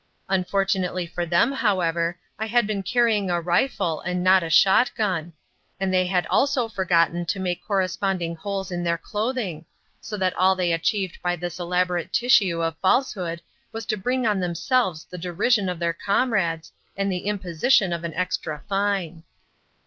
Unfortunately 0.29 1.05
for 1.05 1.27
them, 1.27 1.51
however, 1.51 2.17
I 2.39 2.47
had 2.47 2.65
been 2.65 2.81
carrying 2.81 3.29
a 3.29 3.39
rifle 3.39 3.99
and 4.01 4.23
not 4.23 4.41
a 4.41 4.49
shot 4.49 4.89
gun, 4.95 5.31
and 5.79 5.93
they 5.93 6.07
had 6.07 6.25
also 6.25 6.67
forgotten 6.67 7.23
to 7.27 7.39
make 7.39 7.63
corresponding 7.63 8.35
holes 8.35 8.71
in 8.71 8.83
their 8.83 8.97
clothing, 8.97 9.63
so 9.99 10.17
that 10.17 10.35
all 10.35 10.55
they 10.55 10.73
achieved 10.73 11.19
by 11.21 11.35
this 11.35 11.59
elaborate 11.59 12.11
tissue 12.11 12.63
of 12.63 12.79
falsehood 12.81 13.43
was 13.71 13.85
to 13.85 13.95
bring 13.95 14.25
on 14.25 14.39
themselves 14.39 15.03
the 15.05 15.19
derision 15.19 15.69
of 15.69 15.77
their 15.77 15.93
comrades 15.93 16.71
and 16.97 17.11
the 17.11 17.27
imposition 17.27 17.93
of 17.93 18.03
an 18.03 18.15
extra 18.15 18.63
fine. 18.67 19.21